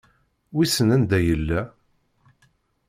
[0.55, 1.61] Wissen anda yella.